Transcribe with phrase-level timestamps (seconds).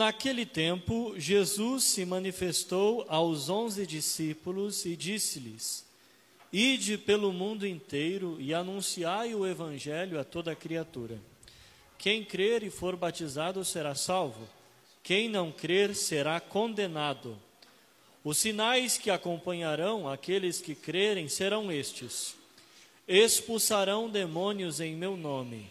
[0.00, 5.84] Naquele tempo, Jesus se manifestou aos onze discípulos e disse-lhes:
[6.50, 11.18] Ide pelo mundo inteiro e anunciai o evangelho a toda criatura.
[11.98, 14.48] Quem crer e for batizado será salvo,
[15.02, 17.36] quem não crer será condenado.
[18.24, 22.34] Os sinais que acompanharão aqueles que crerem serão estes:
[23.06, 25.70] expulsarão demônios em meu nome,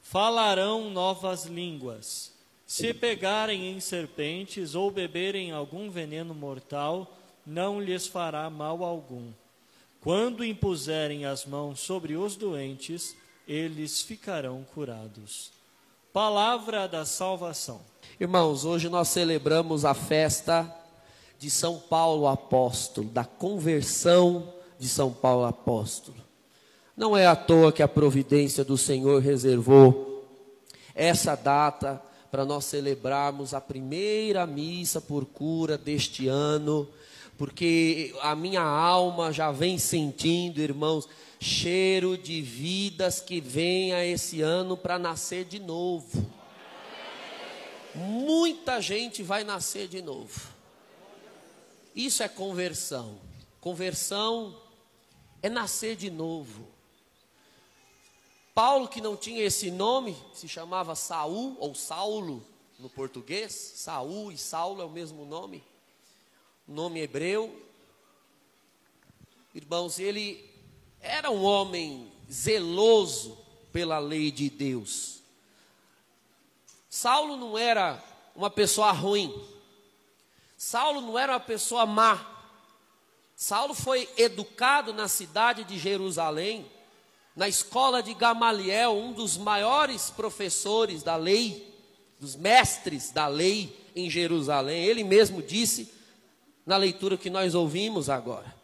[0.00, 2.39] falarão novas línguas
[2.70, 9.32] se pegarem em serpentes ou beberem algum veneno mortal, não lhes fará mal algum.
[10.00, 13.16] Quando impuserem as mãos sobre os doentes,
[13.48, 15.50] eles ficarão curados.
[16.12, 17.80] Palavra da salvação.
[18.20, 20.72] Irmãos, hoje nós celebramos a festa
[21.40, 26.18] de São Paulo apóstolo, da conversão de São Paulo apóstolo.
[26.96, 30.24] Não é à toa que a providência do Senhor reservou
[30.94, 36.88] essa data para nós celebrarmos a primeira missa por cura deste ano,
[37.36, 41.08] porque a minha alma já vem sentindo, irmãos,
[41.40, 46.30] cheiro de vidas que venha esse ano para nascer de novo.
[47.94, 50.48] Muita gente vai nascer de novo.
[51.96, 53.18] Isso é conversão.
[53.60, 54.56] Conversão
[55.42, 56.68] é nascer de novo.
[58.62, 62.46] Paulo, que não tinha esse nome, se chamava Saul ou Saulo
[62.78, 63.54] no português.
[63.54, 65.64] Saul e Saulo é o mesmo nome,
[66.68, 67.58] nome hebreu.
[69.54, 70.46] Irmãos, ele
[71.00, 73.38] era um homem zeloso
[73.72, 75.22] pela lei de Deus.
[76.90, 77.98] Saulo não era
[78.36, 79.42] uma pessoa ruim.
[80.54, 82.44] Saulo não era uma pessoa má.
[83.34, 86.70] Saulo foi educado na cidade de Jerusalém
[87.40, 91.74] na escola de Gamaliel, um dos maiores professores da lei,
[92.18, 94.84] dos mestres da lei em Jerusalém.
[94.84, 95.90] Ele mesmo disse
[96.66, 98.54] na leitura que nós ouvimos agora,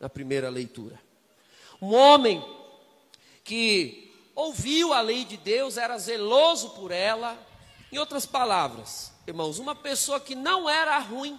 [0.00, 1.00] na primeira leitura.
[1.80, 2.44] Um homem
[3.44, 7.38] que ouviu a lei de Deus, era zeloso por ela.
[7.92, 11.38] Em outras palavras, irmãos, uma pessoa que não era ruim.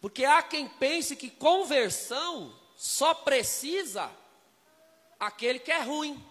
[0.00, 4.08] Porque há quem pense que conversão só precisa
[5.18, 6.22] aquele que é ruim.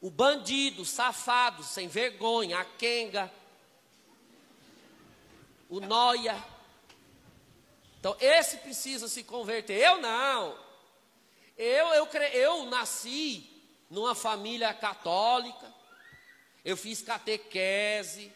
[0.00, 3.32] O bandido, safado, sem vergonha, a quenga,
[5.68, 6.36] o noia.
[7.98, 9.78] Então, esse precisa se converter.
[9.78, 10.56] Eu não.
[11.56, 13.50] Eu, eu, eu nasci
[13.90, 15.74] numa família católica.
[16.64, 18.32] Eu fiz catequese.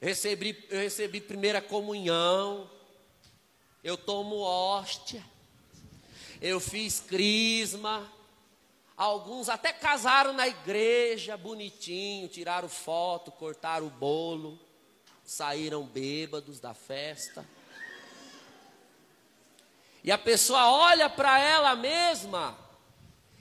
[0.00, 2.68] Recebi, eu recebi primeira comunhão.
[3.84, 5.22] Eu tomo hóstia.
[6.40, 8.10] Eu fiz crisma.
[8.96, 14.58] Alguns até casaram na igreja, bonitinho, tiraram foto, cortaram o bolo,
[15.24, 17.46] saíram bêbados da festa.
[20.04, 22.58] E a pessoa olha para ela mesma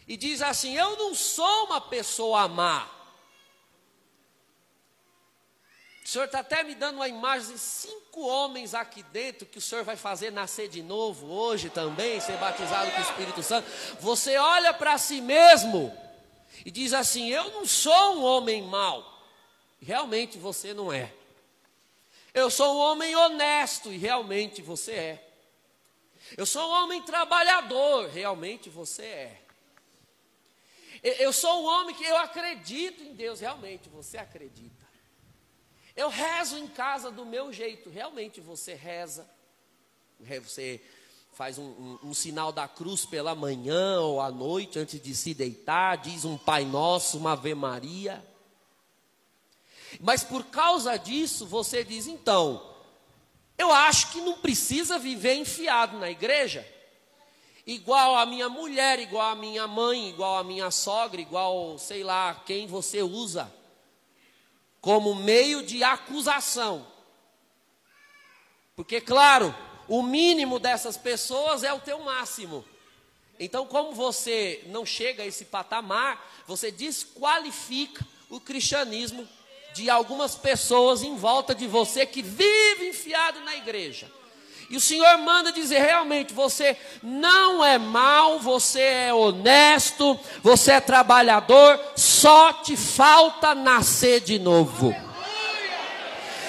[0.07, 2.90] e diz assim: Eu não sou uma pessoa má.
[6.00, 9.61] O senhor está até me dando uma imagem de cinco homens aqui dentro que o
[9.61, 13.66] senhor vai fazer nascer de novo hoje também, ser batizado com o Espírito Santo.
[14.01, 15.97] Você olha para si mesmo
[16.66, 19.25] e diz assim: Eu não sou um homem mau.
[19.81, 21.13] Realmente você não é.
[22.33, 25.33] Eu sou um homem honesto e realmente você é.
[26.35, 29.41] Eu sou um homem trabalhador, realmente você é.
[31.01, 34.80] Eu sou um homem que eu acredito em Deus, realmente você acredita.
[35.96, 37.90] Eu rezo em casa do meu jeito.
[37.90, 39.29] Realmente você reza.
[40.44, 40.81] Você
[41.34, 45.34] faz um, um, um, sinal da cruz pela manhã ou à noite antes de se
[45.34, 45.97] deitar.
[45.97, 48.24] Diz um Pai Nosso, uma Ave Maria.
[50.00, 52.69] Mas por causa disso você diz então.
[53.58, 56.68] Eu acho que não precisa viver enfiado na igreja.
[57.66, 62.41] Igual a minha mulher, igual a minha mãe, igual a minha sogra, igual sei lá
[62.46, 63.60] quem você usa
[64.81, 66.87] como meio de acusação.
[68.75, 69.55] Porque, claro,
[69.87, 72.66] o mínimo dessas pessoas é o teu máximo.
[73.39, 79.28] Então, como você não chega a esse patamar, você desqualifica o cristianismo
[79.73, 84.11] de algumas pessoas em volta de você que vivem enfiado na igreja.
[84.72, 90.79] E o Senhor manda dizer: realmente, você não é mal, você é honesto, você é
[90.79, 94.96] trabalhador, só te falta nascer de novo.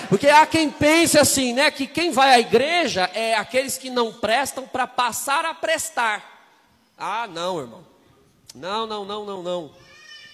[0.08, 4.12] Porque há quem pense assim, né, que quem vai à igreja é aqueles que não
[4.12, 6.52] prestam para passar a prestar.
[6.96, 7.84] Ah, não, irmão.
[8.54, 9.74] Não, não, não, não, não.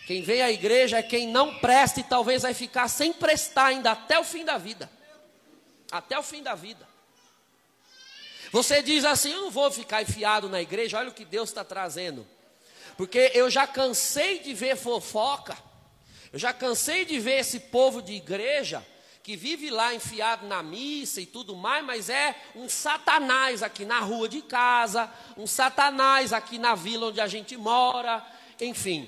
[0.06, 3.92] Quem vem à igreja é quem não presta e talvez vai ficar sem prestar ainda
[3.92, 4.90] até o fim da vida.
[5.90, 6.87] Até o fim da vida.
[8.52, 11.64] Você diz assim: Eu não vou ficar enfiado na igreja, olha o que Deus está
[11.64, 12.26] trazendo.
[12.96, 15.56] Porque eu já cansei de ver fofoca,
[16.32, 18.84] eu já cansei de ver esse povo de igreja
[19.22, 24.00] que vive lá enfiado na missa e tudo mais, mas é um satanás aqui na
[24.00, 28.26] rua de casa, um satanás aqui na vila onde a gente mora,
[28.58, 29.06] enfim.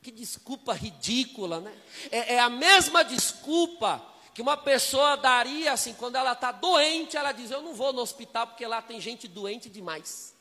[0.00, 1.72] Que desculpa ridícula, né?
[2.10, 4.02] É, é a mesma desculpa
[4.34, 8.02] que uma pessoa daria assim, quando ela está doente, ela diz: Eu não vou no
[8.02, 10.34] hospital porque lá tem gente doente demais.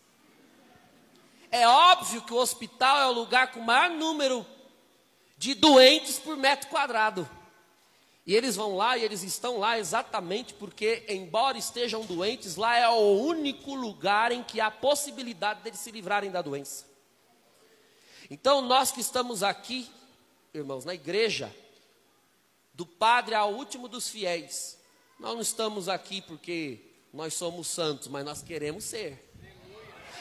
[1.51, 4.43] É óbvio que o hospital é o lugar com o maior número
[5.37, 7.29] de doentes por metro quadrado.
[8.25, 12.89] E eles vão lá e eles estão lá exatamente porque, embora estejam doentes, lá é
[12.89, 16.85] o único lugar em que há possibilidade deles se livrarem da doença.
[18.31, 19.87] Então, nós que estamos aqui,
[20.53, 21.53] irmãos, na igreja,
[22.73, 24.79] do padre ao último dos fiéis,
[25.19, 26.79] nós não estamos aqui porque
[27.13, 29.31] nós somos santos, mas nós queremos ser.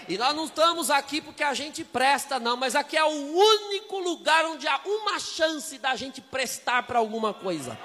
[0.09, 3.99] E nós não estamos aqui porque a gente presta, não, mas aqui é o único
[3.99, 7.79] lugar onde há uma chance da gente prestar para alguma coisa.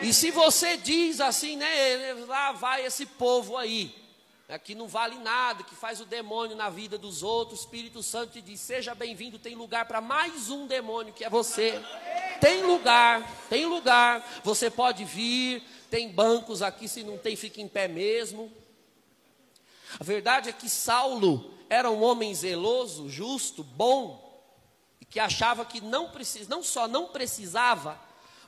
[0.00, 3.94] E se você diz assim, né, lá vai esse povo aí,
[4.48, 8.02] né, que não vale nada, que faz o demônio na vida dos outros, o Espírito
[8.02, 11.78] Santo te diz: seja bem-vindo, tem lugar para mais um demônio que é você.
[12.40, 17.68] Tem lugar, tem lugar, você pode vir, tem bancos aqui, se não tem, fica em
[17.68, 18.50] pé mesmo.
[20.00, 24.24] A verdade é que Saulo era um homem zeloso, justo, bom,
[25.00, 28.00] e que achava que não, precis, não só não precisava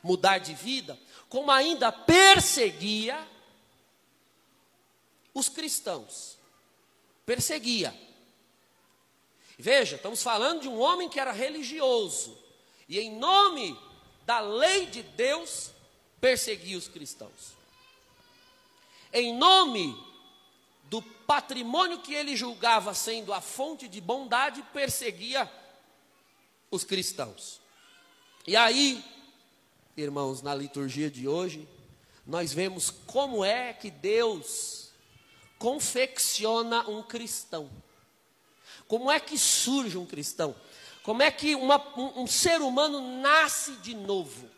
[0.03, 0.99] mudar de vida,
[1.29, 3.19] como ainda perseguia
[5.41, 6.39] os cristãos.
[7.27, 7.99] Perseguia.
[9.59, 12.39] Veja, estamos falando de um homem que era religioso
[12.89, 13.79] e, em nome
[14.25, 15.71] da lei de Deus,
[16.21, 17.59] perseguia os cristãos.
[19.13, 19.97] Em nome
[20.85, 25.51] do patrimônio que ele julgava sendo a fonte de bondade, perseguia
[26.71, 27.61] os cristãos.
[28.47, 29.05] E aí,
[29.97, 31.69] irmãos, na liturgia de hoje,
[32.27, 34.90] nós vemos como é que Deus
[35.61, 37.71] confecciona um cristão.
[38.89, 40.57] Como é que surge um cristão?
[41.03, 44.49] Como é que uma, um, um ser humano nasce de novo?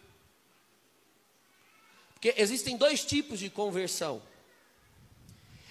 [2.15, 4.23] Porque existem dois tipos de conversão.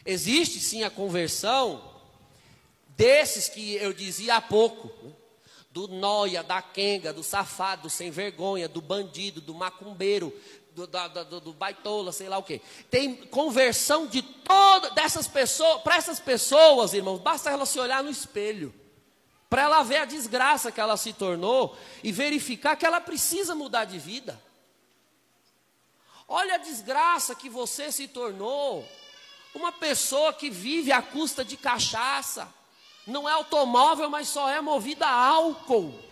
[0.06, 1.82] Existe sim a conversão
[2.90, 5.14] desses que eu dizia há pouco, né?
[5.72, 10.38] do noia, da quenga, do safado, do sem vergonha, do bandido, do macumbeiro,
[10.76, 12.62] do, do, do, do baitola, sei lá o que.
[12.90, 18.10] Tem conversão de todas dessas pessoas, para essas pessoas, irmãos, basta ela se olhar no
[18.10, 18.74] espelho,
[19.50, 23.86] para ela ver a desgraça que ela se tornou e verificar que ela precisa mudar
[23.86, 24.42] de vida.
[26.28, 28.88] Olha a desgraça que você se tornou.
[29.54, 32.48] Uma pessoa que vive à custa de cachaça,
[33.06, 36.11] não é automóvel, mas só é movida a álcool.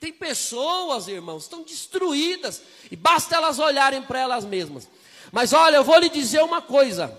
[0.00, 4.88] Tem pessoas, irmãos, estão destruídas, e basta elas olharem para elas mesmas.
[5.32, 7.16] Mas olha, eu vou lhe dizer uma coisa: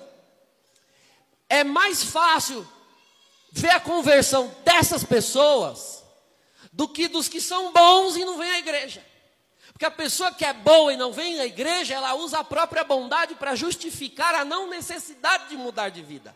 [1.47, 2.67] é mais fácil
[3.51, 6.03] ver a conversão dessas pessoas
[6.71, 9.05] do que dos que são bons e não vêm à igreja.
[9.73, 12.83] Porque a pessoa que é boa e não vem à igreja, ela usa a própria
[12.83, 16.35] bondade para justificar a não necessidade de mudar de vida.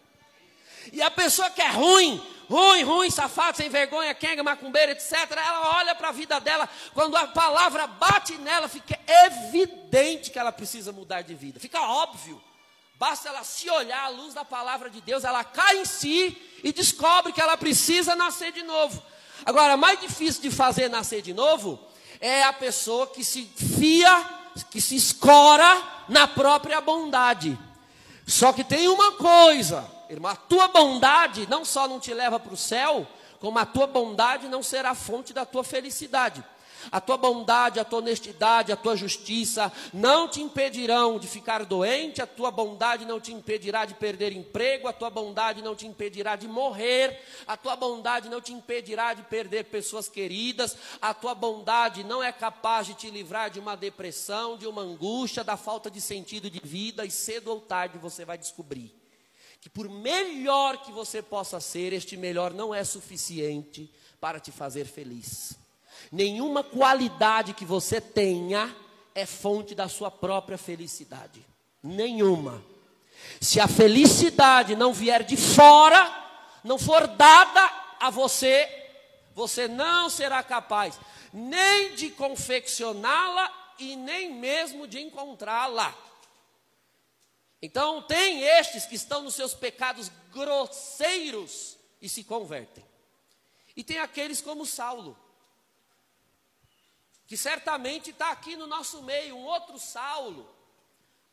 [0.92, 5.78] E a pessoa que é ruim, ruim, ruim, safado, sem vergonha, quenga, macumbeira, etc., ela
[5.78, 10.92] olha para a vida dela, quando a palavra bate nela, fica evidente que ela precisa
[10.92, 11.60] mudar de vida.
[11.60, 12.42] Fica óbvio.
[12.96, 16.72] Basta ela se olhar à luz da palavra de Deus, ela cai em si e
[16.72, 19.02] descobre que ela precisa nascer de novo.
[19.46, 21.80] Agora, mais difícil de fazer nascer de novo
[22.22, 23.44] é a pessoa que se
[23.78, 24.30] fia,
[24.72, 27.58] que se escora na própria bondade.
[28.25, 32.53] Só que tem uma coisa, irmão, a tua bondade não só não te leva para
[32.53, 33.08] o céu,
[33.39, 36.43] como a tua bondade não será fonte da tua felicidade.
[36.91, 42.22] A tua bondade, a tua honestidade, a tua justiça não te impedirão de ficar doente,
[42.22, 46.36] a tua bondade não te impedirá de perder emprego, a tua bondade não te impedirá
[46.36, 52.03] de morrer, a tua bondade não te impedirá de perder pessoas queridas, a tua bondade
[52.03, 56.01] não é capaz de te livrar de uma depressão, de uma angústia, da falta de
[56.01, 59.03] sentido de vida, e cedo ou tarde você vai descobrir
[59.63, 63.89] que por melhor que você possa ser, este melhor não é suficiente
[64.20, 65.58] para te fazer feliz.
[66.12, 68.75] Nenhuma qualidade que você tenha
[69.15, 71.48] é fonte da sua própria felicidade.
[71.82, 72.62] Nenhuma.
[73.39, 76.13] Se a felicidade não vier de fora,
[76.62, 78.67] não for dada a você,
[79.34, 81.00] você não será capaz
[81.32, 85.96] nem de confeccioná-la e nem mesmo de encontrá-la.
[87.65, 92.84] Então, tem estes que estão nos seus pecados grosseiros e se convertem.
[93.74, 95.17] E tem aqueles como Saulo,
[97.25, 100.53] que certamente está aqui no nosso meio, um outro Saulo,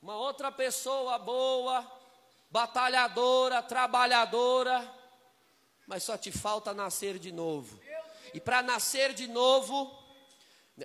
[0.00, 1.84] uma outra pessoa boa,
[2.48, 4.88] batalhadora, trabalhadora,
[5.84, 7.76] mas só te falta nascer de novo.
[8.32, 9.92] E para nascer de novo,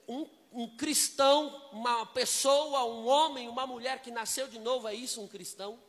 [0.07, 5.21] um, um, cristão, uma pessoa, um homem, uma mulher que nasceu de novo, é isso
[5.21, 5.79] um cristão?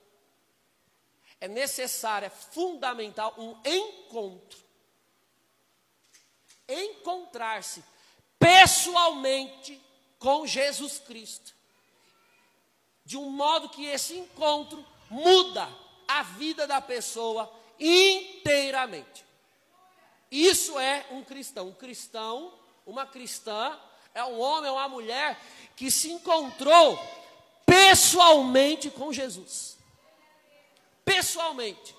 [1.40, 4.58] É necessário, é fundamental um encontro.
[6.68, 7.84] Encontrar-se
[8.38, 9.80] pessoalmente
[10.18, 11.54] com Jesus Cristo.
[13.04, 15.68] De um modo que esse encontro muda
[16.08, 19.24] a vida da pessoa inteiramente.
[20.30, 21.68] Isso é um cristão.
[21.68, 22.52] Um cristão,
[22.84, 23.78] uma cristã,
[24.16, 25.38] é um homem, é uma mulher
[25.76, 26.98] que se encontrou
[27.66, 29.76] pessoalmente com Jesus.
[31.04, 31.94] Pessoalmente.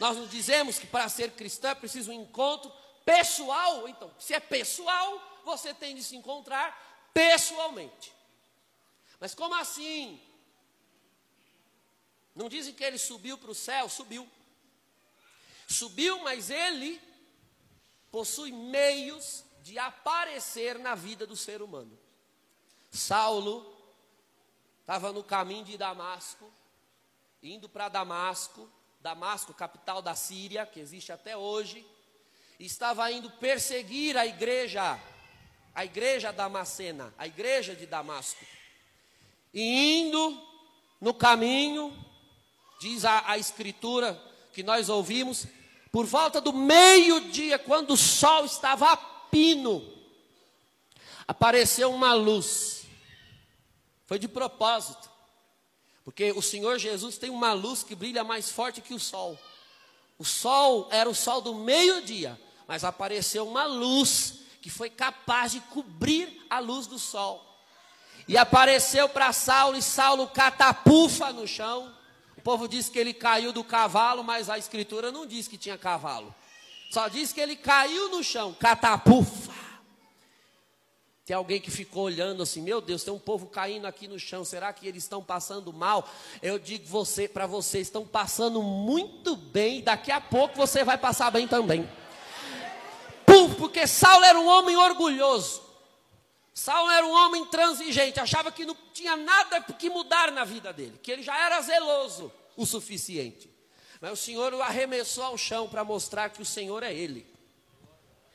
[0.00, 2.72] Nós nos dizemos que para ser cristão é preciso um encontro
[3.04, 3.88] pessoal.
[3.88, 8.12] Então, se é pessoal, você tem de se encontrar pessoalmente.
[9.20, 10.20] Mas como assim?
[12.34, 13.88] Não dizem que ele subiu para o céu?
[13.88, 14.28] Subiu.
[15.68, 17.00] Subiu, mas ele
[18.10, 21.98] possui meios de aparecer na vida do ser humano.
[22.88, 23.66] Saulo
[24.80, 26.48] estava no caminho de Damasco,
[27.42, 28.70] indo para Damasco,
[29.00, 31.84] Damasco, capital da Síria, que existe até hoje,
[32.60, 35.00] estava indo perseguir a igreja,
[35.74, 38.46] a igreja damascena, a igreja de Damasco.
[39.52, 40.48] E indo
[41.00, 41.92] no caminho,
[42.78, 44.14] diz a, a escritura
[44.52, 45.44] que nós ouvimos,
[45.90, 49.86] por volta do meio-dia, quando o sol estava pino,
[51.28, 52.86] apareceu uma luz.
[54.06, 55.10] Foi de propósito,
[56.02, 59.38] porque o Senhor Jesus tem uma luz que brilha mais forte que o sol.
[60.18, 65.60] O sol era o sol do meio-dia, mas apareceu uma luz que foi capaz de
[65.60, 67.44] cobrir a luz do sol.
[68.26, 71.94] E apareceu para Saulo, e Saulo catapufa no chão
[72.46, 76.32] povo diz que ele caiu do cavalo, mas a escritura não diz que tinha cavalo.
[76.90, 79.54] Só diz que ele caiu no chão, catapufa.
[81.24, 84.44] Tem alguém que ficou olhando assim, meu Deus, tem um povo caindo aqui no chão,
[84.44, 86.08] será que eles estão passando mal?
[86.40, 91.30] Eu digo você, para você, estão passando muito bem, daqui a pouco você vai passar
[91.32, 91.88] bem também.
[93.58, 95.62] porque Saulo era um homem orgulhoso.
[96.54, 100.98] Saulo era um homem intransigente, achava que não tinha nada que mudar na vida dele,
[101.02, 103.50] que ele já era zeloso o suficiente.
[104.00, 107.26] Mas o Senhor o arremessou ao chão para mostrar que o Senhor é ele.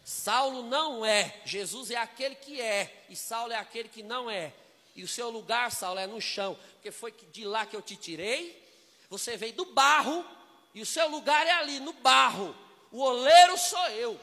[0.03, 4.53] Saulo não é, Jesus é aquele que é, e Saulo é aquele que não é.
[4.95, 7.95] E o seu lugar, Saulo, é no chão, porque foi de lá que eu te
[7.95, 8.61] tirei.
[9.09, 10.25] Você veio do barro,
[10.73, 12.55] e o seu lugar é ali, no barro.
[12.91, 14.19] O oleiro sou eu.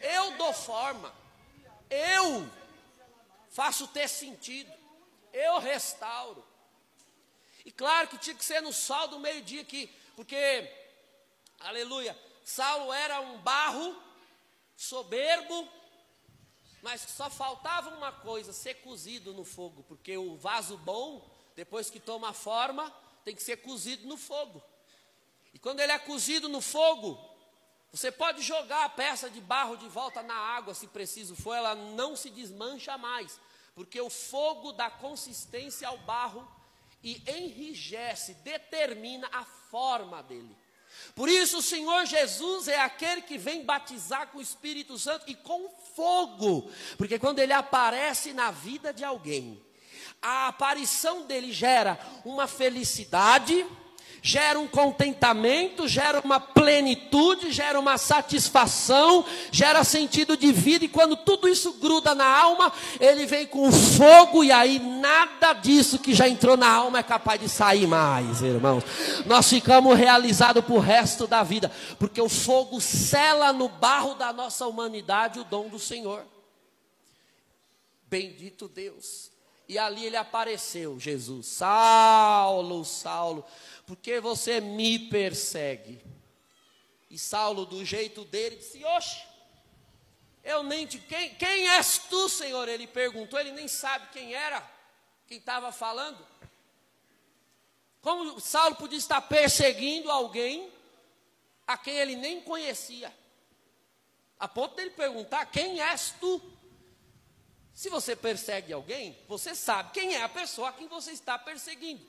[0.00, 1.14] Eu dou forma.
[1.90, 2.48] Eu
[3.50, 4.72] faço ter sentido,
[5.32, 6.44] eu restauro.
[7.64, 10.70] E claro que tinha que ser no sol do meio-dia aqui, porque,
[11.60, 13.96] aleluia, Saulo era um barro
[14.76, 15.68] soberbo,
[16.82, 21.98] mas só faltava uma coisa, ser cozido no fogo, porque o vaso bom, depois que
[21.98, 22.90] toma forma,
[23.24, 24.62] tem que ser cozido no fogo.
[25.52, 27.18] E quando ele é cozido no fogo,
[27.90, 31.74] você pode jogar a peça de barro de volta na água, se preciso for, ela
[31.74, 33.40] não se desmancha mais,
[33.74, 36.46] porque o fogo dá consistência ao barro
[37.04, 40.56] e enrijece, determina a forma dele.
[41.14, 45.34] Por isso, o Senhor Jesus é aquele que vem batizar com o Espírito Santo e
[45.34, 49.62] com fogo, porque quando ele aparece na vida de alguém,
[50.22, 53.66] a aparição dele gera uma felicidade,
[54.26, 61.14] gera um contentamento, gera uma plenitude, gera uma satisfação, gera sentido de vida, e quando
[61.14, 66.26] tudo isso gruda na alma, ele vem com fogo, e aí nada disso que já
[66.26, 68.82] entrou na alma é capaz de sair mais, irmãos.
[69.26, 74.32] Nós ficamos realizados para o resto da vida, porque o fogo cela no barro da
[74.32, 76.24] nossa humanidade o dom do Senhor.
[78.08, 79.33] Bendito Deus.
[79.74, 81.46] E ali ele apareceu, Jesus.
[81.46, 83.44] Saulo, Saulo
[83.84, 86.00] porque você me persegue.
[87.10, 89.24] E Saulo, do jeito dele, disse: Oxe,
[90.44, 90.98] eu nem te.
[90.98, 92.68] Quem, quem és tu, Senhor?
[92.68, 94.64] Ele perguntou, ele nem sabe quem era,
[95.26, 96.24] quem estava falando.
[98.00, 100.70] Como Saulo podia estar perseguindo alguém
[101.66, 103.12] a quem ele nem conhecia?
[104.38, 106.40] A ponto dele perguntar: Quem és tu?
[107.74, 112.06] Se você persegue alguém, você sabe quem é a pessoa a quem você está perseguindo.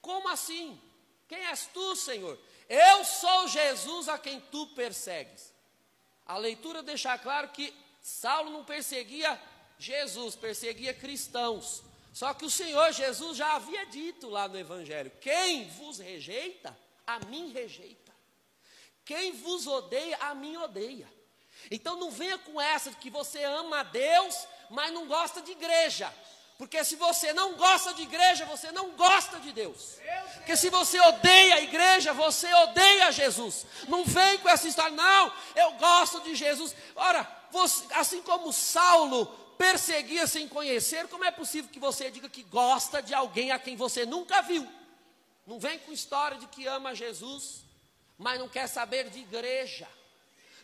[0.00, 0.80] Como assim?
[1.28, 2.38] Quem és tu, Senhor?
[2.68, 5.52] Eu sou Jesus a quem tu persegues.
[6.24, 9.40] A leitura deixa claro que Saulo não perseguia
[9.78, 11.82] Jesus, perseguia cristãos.
[12.14, 16.76] Só que o Senhor Jesus já havia dito lá no Evangelho: quem vos rejeita,
[17.06, 18.14] a mim rejeita.
[19.04, 21.12] Quem vos odeia, a mim odeia.
[21.70, 25.52] Então não venha com essa de que você ama a Deus, mas não gosta de
[25.52, 26.12] igreja.
[26.56, 29.98] Porque se você não gosta de igreja, você não gosta de Deus.
[30.36, 33.66] Porque se você odeia a igreja, você odeia Jesus.
[33.88, 36.74] Não vem com essa história, não, eu gosto de Jesus.
[36.94, 39.26] Ora, você, assim como Saulo
[39.58, 43.76] perseguia sem conhecer, como é possível que você diga que gosta de alguém a quem
[43.76, 44.66] você nunca viu?
[45.46, 47.64] Não vem com história de que ama Jesus,
[48.16, 49.88] mas não quer saber de igreja,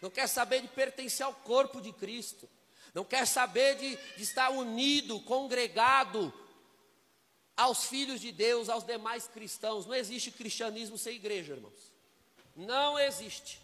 [0.00, 2.48] não quer saber de pertencer ao corpo de Cristo,
[2.94, 6.32] não quer saber de, de estar unido, congregado
[7.56, 9.86] aos filhos de Deus, aos demais cristãos.
[9.86, 11.92] Não existe cristianismo sem igreja, irmãos.
[12.56, 13.60] Não existe.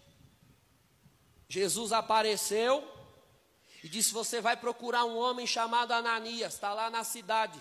[1.48, 2.86] Jesus apareceu
[3.82, 7.60] e disse: Você vai procurar um homem chamado Ananias, está lá na cidade.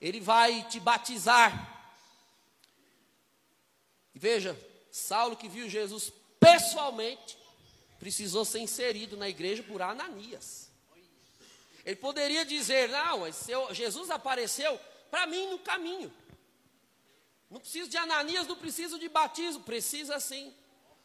[0.00, 1.74] Ele vai te batizar.
[4.14, 4.58] E veja,
[4.90, 6.12] Saulo que viu Jesus
[6.46, 7.36] pessoalmente,
[7.98, 10.70] precisou ser inserido na igreja por Ananias.
[11.84, 13.30] Ele poderia dizer: Não,
[13.72, 14.78] Jesus apareceu
[15.10, 16.12] para mim no caminho.
[17.50, 20.52] Não preciso de Ananias, não preciso de batismo, precisa sim.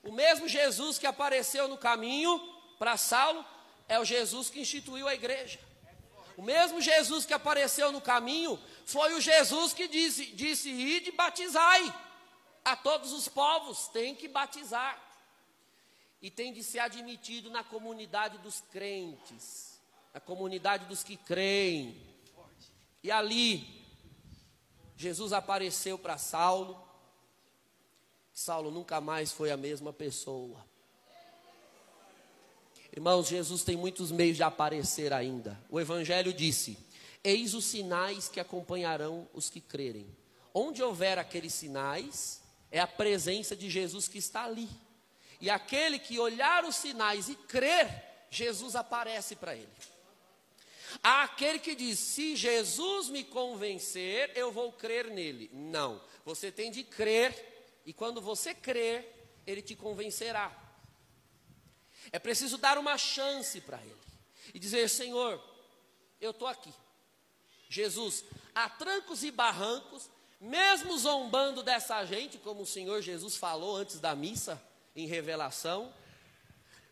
[0.04, 2.40] O mesmo Jesus que apareceu no caminho
[2.80, 3.46] para Saulo
[3.88, 5.60] é o Jesus que instituiu a igreja.
[6.36, 11.94] O mesmo Jesus que apareceu no caminho foi o Jesus que disse: disse ide batizai
[12.66, 15.11] a todos os povos, tem que batizar.
[16.22, 19.80] E tem de ser admitido na comunidade dos crentes,
[20.14, 22.00] na comunidade dos que creem.
[23.04, 23.82] E ali,
[24.96, 26.80] Jesus apareceu para Saulo.
[28.32, 30.64] Saulo nunca mais foi a mesma pessoa.
[32.94, 35.60] Irmãos, Jesus tem muitos meios de aparecer ainda.
[35.70, 36.78] O Evangelho disse:
[37.24, 40.06] Eis os sinais que acompanharão os que crerem.
[40.54, 44.70] Onde houver aqueles sinais, é a presença de Jesus que está ali.
[45.42, 49.72] E aquele que olhar os sinais e crer, Jesus aparece para ele.
[51.04, 55.50] Há aquele que diz: se Jesus me convencer, eu vou crer nele.
[55.52, 60.56] Não, você tem de crer, e quando você crer, ele te convencerá.
[62.12, 63.98] É preciso dar uma chance para Ele
[64.54, 65.42] e dizer: Senhor,
[66.20, 66.74] eu estou aqui.
[67.70, 68.24] Jesus,
[68.54, 74.14] a trancos e barrancos, mesmo zombando dessa gente, como o Senhor Jesus falou antes da
[74.16, 74.62] missa,
[74.96, 75.94] em revelação,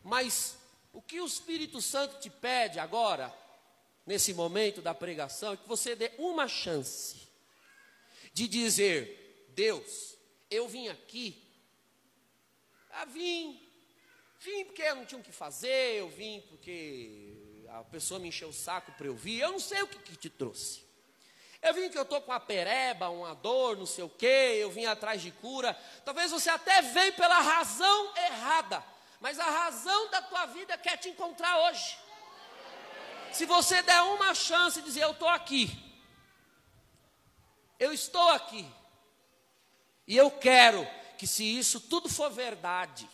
[0.02, 0.56] mas
[0.92, 3.32] o que o Espírito Santo te pede agora,
[4.06, 7.28] nesse momento da pregação, é que você dê uma chance
[8.32, 10.16] de dizer: Deus,
[10.50, 11.42] eu vim aqui,
[12.90, 13.70] ah, vim
[14.40, 17.34] Vim porque eu não tinha o que fazer, eu vim porque
[17.68, 19.40] a pessoa me encheu o saco para eu vir.
[19.40, 20.82] Eu não sei o que, que te trouxe.
[21.62, 24.70] Eu vim que eu estou com uma pereba, uma dor, não sei o quê, eu
[24.70, 25.78] vim atrás de cura.
[26.04, 28.82] Talvez você até veio pela razão errada,
[29.20, 31.98] mas a razão da tua vida quer te encontrar hoje.
[33.32, 35.70] Se você der uma chance e dizer, eu estou aqui,
[37.78, 38.66] eu estou aqui,
[40.06, 43.08] e eu quero que se isso tudo for verdade,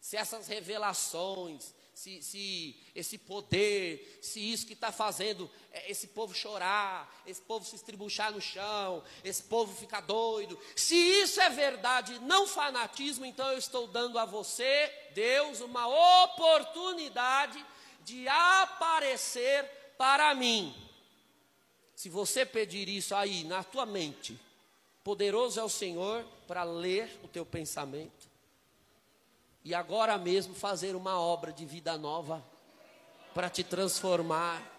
[0.00, 6.34] se essas revelações, se, se esse poder, se isso que está fazendo é, esse povo
[6.34, 12.18] chorar, esse povo se estribuchar no chão, esse povo ficar doido, se isso é verdade,
[12.18, 15.86] não fanatismo, então eu estou dando a você, Deus, uma
[16.24, 17.64] oportunidade
[18.04, 19.64] de aparecer
[19.96, 20.74] para mim.
[21.94, 24.36] Se você pedir isso aí na tua mente,
[25.04, 28.21] poderoso é o Senhor para ler o teu pensamento
[29.64, 32.44] e agora mesmo fazer uma obra de vida nova
[33.32, 34.70] para te transformar.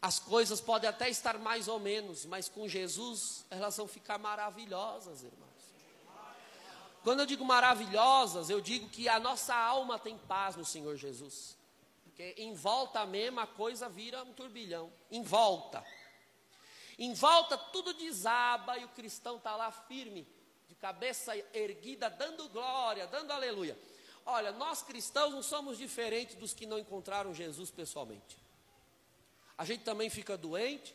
[0.00, 5.22] As coisas podem até estar mais ou menos, mas com Jesus elas vão ficar maravilhosas,
[5.22, 5.44] irmãos.
[7.02, 11.56] Quando eu digo maravilhosas, eu digo que a nossa alma tem paz no Senhor Jesus.
[12.04, 14.92] Porque em volta mesmo a coisa vira um turbilhão.
[15.10, 15.84] Em volta.
[16.98, 20.26] Em volta tudo desaba e o cristão está lá firme
[20.84, 23.74] cabeça erguida, dando glória, dando aleluia.
[24.26, 28.36] Olha, nós cristãos não somos diferentes dos que não encontraram Jesus pessoalmente.
[29.56, 30.94] A gente também fica doente,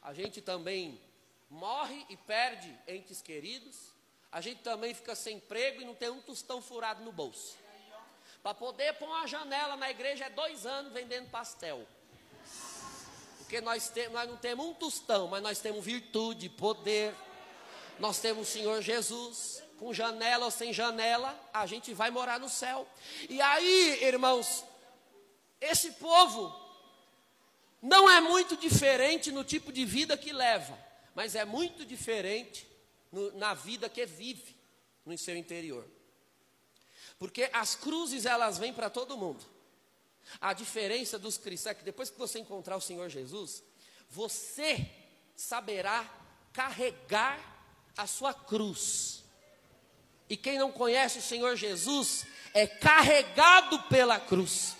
[0.00, 1.00] a gente também
[1.50, 3.76] morre e perde entes queridos,
[4.32, 7.56] A gente também fica sem emprego e não tem um tostão furado no bolso.
[8.44, 11.84] Para poder pôr uma janela na igreja é dois anos vendendo pastel.
[13.38, 17.12] Porque nós, te, nós não temos um tostão, mas nós temos virtude, poder.
[18.00, 19.62] Nós temos o Senhor Jesus.
[19.78, 22.86] Com janela ou sem janela, a gente vai morar no céu.
[23.30, 24.62] E aí, irmãos,
[25.58, 26.54] esse povo
[27.80, 30.78] não é muito diferente no tipo de vida que leva,
[31.14, 32.66] mas é muito diferente
[33.10, 34.54] no, na vida que vive
[35.04, 35.86] no seu interior.
[37.18, 39.42] Porque as cruzes elas vêm para todo mundo.
[40.40, 43.62] A diferença dos cristãos é que depois que você encontrar o Senhor Jesus,
[44.10, 44.86] você
[45.34, 46.06] saberá
[46.52, 47.59] carregar
[47.96, 49.22] a sua cruz.
[50.28, 52.24] E quem não conhece o Senhor Jesus
[52.54, 54.76] é carregado pela cruz.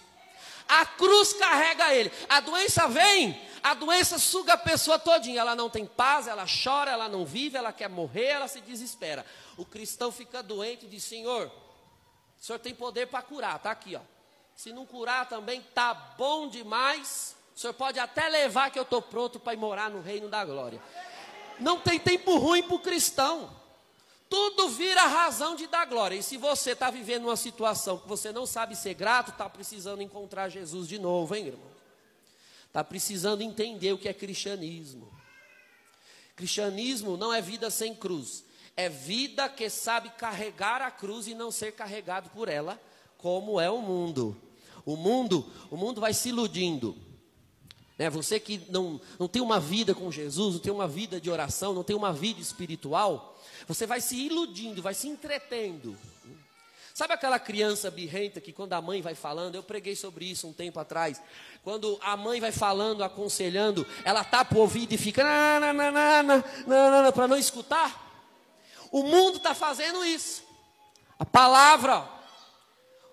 [0.68, 2.12] A cruz carrega ele.
[2.29, 5.40] A doença vem, a doença suga a pessoa todinha.
[5.40, 9.27] Ela não tem paz, ela chora, ela não vive, ela quer morrer, ela se desespera.
[9.57, 13.96] O cristão fica doente e diz: Senhor, o Senhor tem poder para curar, está aqui,
[13.96, 14.01] ó.
[14.55, 17.35] Se não curar também, tá bom demais.
[17.57, 20.44] O Senhor pode até levar que eu estou pronto para ir morar no reino da
[20.44, 20.81] glória.
[21.61, 23.51] Não tem tempo ruim para o cristão.
[24.29, 26.16] Tudo vira razão de dar glória.
[26.16, 30.03] E se você está vivendo uma situação que você não sabe ser grato, está precisando
[30.03, 31.70] encontrar Jesus de novo, hein, irmão?
[32.66, 35.11] Está precisando entender o que é cristianismo.
[36.37, 38.44] Cristianismo não é vida sem cruz
[38.81, 42.81] é vida que sabe carregar a cruz e não ser carregado por ela,
[43.18, 44.40] como é o mundo.
[44.87, 46.96] O mundo, o mundo vai se iludindo.
[48.00, 48.08] Né?
[48.08, 51.74] Você que não, não tem uma vida com Jesus, não tem uma vida de oração,
[51.74, 55.94] não tem uma vida espiritual, você vai se iludindo, vai se entretendo.
[56.94, 60.52] Sabe aquela criança birrenta que quando a mãe vai falando, eu preguei sobre isso um
[60.54, 61.20] tempo atrás.
[61.62, 65.22] Quando a mãe vai falando, aconselhando, ela tapa o ouvido e fica
[67.14, 68.26] para não escutar.
[68.90, 70.42] O mundo está fazendo isso.
[71.18, 72.08] A palavra,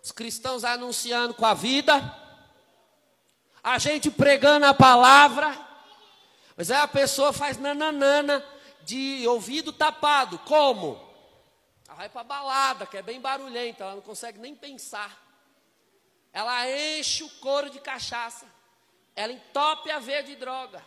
[0.01, 2.26] os cristãos anunciando com a vida,
[3.67, 5.53] a gente pregando a palavra,
[6.55, 8.41] mas aí a pessoa faz nananana
[8.83, 10.39] de ouvido tapado.
[10.39, 10.97] Como?
[11.85, 15.21] Ela vai para balada, que é bem barulhenta, ela não consegue nem pensar.
[16.31, 18.45] Ela enche o couro de cachaça.
[19.13, 20.81] Ela entope a veia de droga.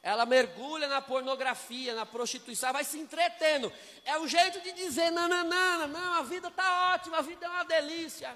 [0.00, 3.72] Ela mergulha na pornografia, na prostituição, vai se entretendo.
[4.04, 7.48] É o jeito de dizer: não, não, não, a vida está ótima, a vida é
[7.48, 8.32] uma delícia.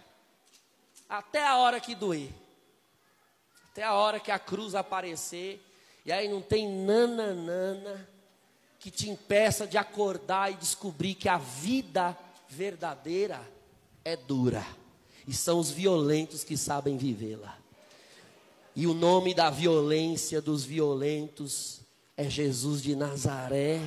[1.08, 2.32] Até a hora que doer.
[3.76, 5.62] Até a hora que a cruz aparecer.
[6.06, 8.08] E aí não tem nananana
[8.78, 12.16] que te impeça de acordar e descobrir que a vida
[12.48, 13.38] verdadeira
[14.02, 14.66] é dura.
[15.28, 17.54] E são os violentos que sabem vivê-la.
[18.74, 21.82] E o nome da violência dos violentos
[22.16, 23.82] é Jesus de Nazaré.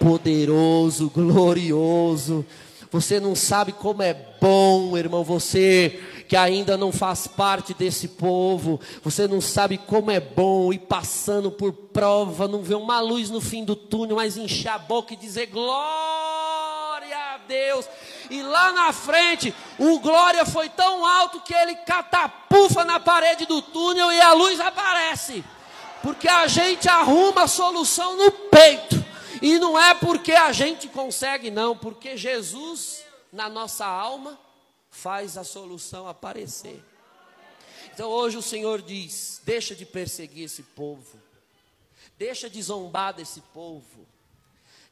[0.00, 2.44] Poderoso, glorioso.
[2.90, 8.80] Você não sabe como é bom, irmão, você que ainda não faz parte desse povo,
[9.02, 13.40] você não sabe como é bom ir passando por prova, não ver uma luz no
[13.40, 17.88] fim do túnel, mas encher a boca e dizer glória a Deus.
[18.30, 23.60] E lá na frente, o glória foi tão alto que ele catapufa na parede do
[23.60, 25.44] túnel e a luz aparece.
[26.02, 29.04] Porque a gente arruma a solução no peito.
[29.42, 34.38] E não é porque a gente consegue, não, porque Jesus, na nossa alma,
[34.94, 36.82] faz a solução aparecer.
[37.92, 41.20] Então hoje o Senhor diz: deixa de perseguir esse povo,
[42.16, 44.06] deixa de zombar desse povo,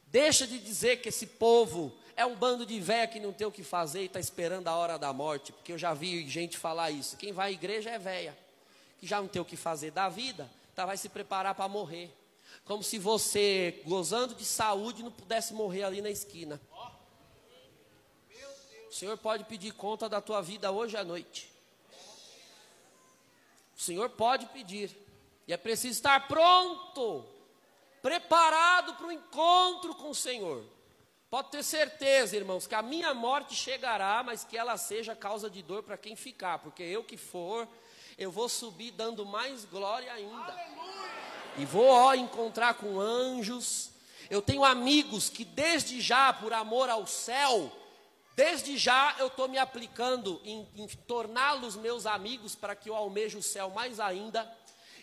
[0.09, 3.53] deixa de dizer que esse povo é um bando de véia que não tem o
[3.53, 6.91] que fazer e está esperando a hora da morte, porque eu já vi gente falar
[6.91, 7.17] isso.
[7.17, 8.37] Quem vai à igreja é véia,
[8.99, 12.13] que já não tem o que fazer da vida, tá, vai se preparar para morrer.
[12.65, 16.61] Como se você, gozando de saúde, não pudesse morrer ali na esquina.
[18.93, 21.51] O Senhor pode pedir conta da tua vida hoje à noite.
[23.75, 24.95] O Senhor pode pedir.
[25.49, 27.25] E é preciso estar pronto,
[28.03, 30.63] preparado para o encontro com o Senhor.
[31.31, 35.63] Pode ter certeza, irmãos, que a minha morte chegará, mas que ela seja causa de
[35.63, 37.67] dor para quem ficar, porque eu que for,
[38.19, 40.53] eu vou subir dando mais glória ainda.
[40.53, 41.11] Aleluia.
[41.57, 43.91] E vou ó, encontrar com anjos.
[44.29, 47.73] Eu tenho amigos que desde já, por amor ao céu,
[48.35, 53.37] desde já eu estou me aplicando em, em torná-los meus amigos para que eu almeje
[53.37, 54.51] o céu mais ainda.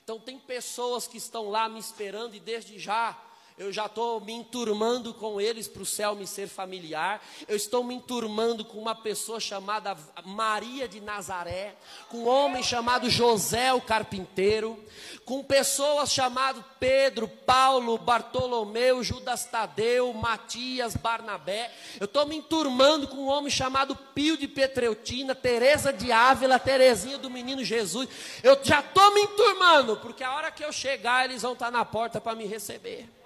[0.04, 3.18] Então tem pessoas que estão lá me esperando e desde já
[3.60, 7.22] eu já estou me enturmando com eles para o céu me ser familiar.
[7.46, 11.76] Eu estou me enturmando com uma pessoa chamada Maria de Nazaré,
[12.08, 14.82] com um homem chamado José o carpinteiro,
[15.26, 21.70] com pessoas chamadas Pedro, Paulo, Bartolomeu, Judas Tadeu, Matias, Barnabé.
[22.00, 27.18] Eu estou me enturmando com um homem chamado Pio de Petreutina, Teresa de Ávila, Terezinha
[27.18, 28.08] do Menino Jesus.
[28.42, 31.84] Eu já estou me enturmando, porque a hora que eu chegar, eles vão estar na
[31.84, 33.19] porta para me receber.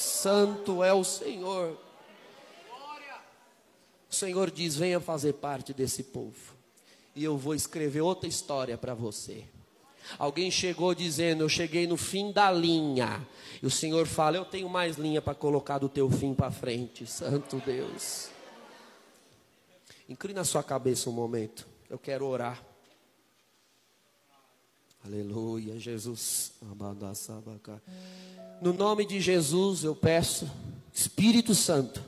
[0.00, 1.78] Santo é o Senhor.
[4.10, 6.54] O Senhor diz: venha fazer parte desse povo.
[7.14, 9.44] E eu vou escrever outra história para você.
[10.18, 13.26] Alguém chegou dizendo: Eu cheguei no fim da linha.
[13.62, 17.06] E o Senhor fala: Eu tenho mais linha para colocar do teu fim para frente.
[17.06, 18.30] Santo Deus.
[20.08, 21.68] Inclina a sua cabeça um momento.
[21.88, 22.69] Eu quero orar.
[25.04, 26.52] Aleluia, Jesus.
[28.60, 30.50] No nome de Jesus eu peço,
[30.92, 32.04] Espírito Santo,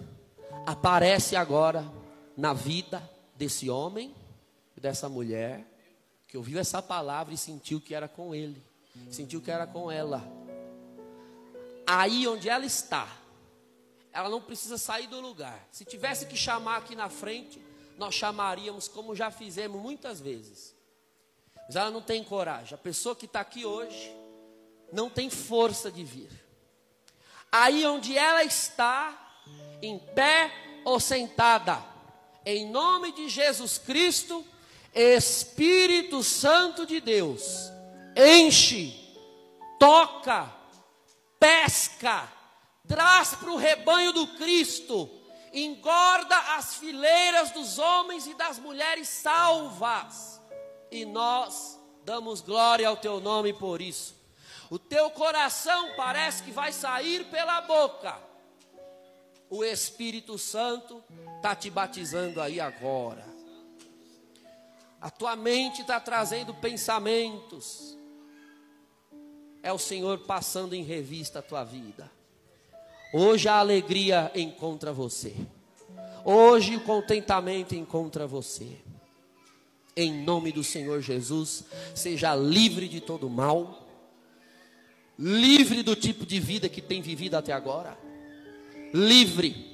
[0.67, 1.91] aparece agora
[2.37, 3.03] na vida
[3.35, 4.15] desse homem
[4.77, 5.67] e dessa mulher
[6.29, 8.63] que ouviu essa palavra e sentiu que era com ele,
[9.11, 10.23] sentiu que era com ela.
[11.87, 13.09] Aí onde ela está,
[14.13, 15.67] ela não precisa sair do lugar.
[15.73, 17.61] Se tivesse que chamar aqui na frente,
[17.97, 20.75] nós chamaríamos como já fizemos muitas vezes.
[21.67, 22.75] Mas ela não tem coragem.
[22.75, 24.15] A pessoa que está aqui hoje
[24.93, 26.43] não tem força de vir
[27.53, 29.15] aí onde ela está,
[29.83, 30.51] em pé
[30.87, 31.85] ou sentada,
[32.47, 34.45] em nome de Jesus Cristo,
[34.95, 37.71] Espírito Santo de Deus,
[38.17, 38.99] enche,
[39.79, 40.51] toca,
[41.39, 42.27] pesca,
[42.89, 45.11] traz para o rebanho do Cristo,
[45.53, 50.41] engorda as fileiras dos homens e das mulheres salvas,
[50.93, 54.15] e nós damos glória ao teu nome por isso.
[54.69, 58.17] O teu coração parece que vai sair pela boca.
[59.49, 61.03] O Espírito Santo
[61.37, 63.25] está te batizando aí agora.
[65.01, 67.97] A tua mente está trazendo pensamentos.
[69.63, 72.11] É o Senhor passando em revista a tua vida.
[73.13, 75.35] Hoje a alegria encontra você.
[76.25, 78.79] Hoje o contentamento encontra você.
[79.97, 83.83] Em nome do Senhor Jesus, seja livre de todo mal
[85.19, 87.97] livre do tipo de vida que tem vivido até agora.
[88.93, 89.71] Livre.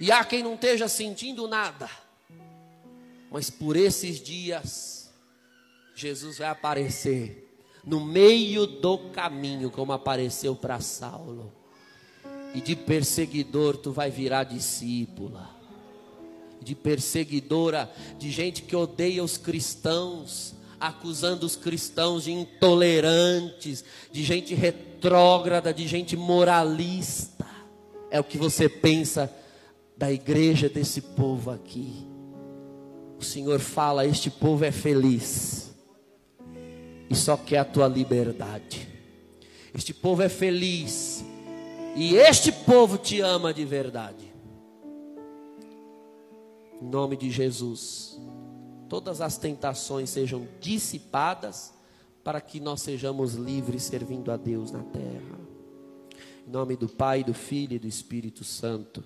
[0.00, 1.88] E há quem não esteja sentindo nada,
[3.30, 5.10] mas por esses dias,
[5.94, 7.44] Jesus vai aparecer
[7.84, 11.52] no meio do caminho, como apareceu para Saulo.
[12.54, 15.55] E de perseguidor tu vai virar discípula.
[16.62, 24.54] De perseguidora, de gente que odeia os cristãos, acusando os cristãos de intolerantes, de gente
[24.54, 27.46] retrógrada, de gente moralista.
[28.10, 29.32] É o que você pensa
[29.96, 32.06] da igreja desse povo aqui.
[33.18, 35.66] O Senhor fala: Este povo é feliz
[37.08, 38.88] e só quer a tua liberdade.
[39.74, 41.24] Este povo é feliz
[41.94, 44.25] e este povo te ama de verdade.
[46.80, 48.18] Em nome de Jesus
[48.88, 51.74] todas as tentações sejam dissipadas,
[52.22, 55.38] para que nós sejamos livres servindo a Deus na terra.
[56.46, 59.02] Em nome do Pai, do Filho e do Espírito Santo.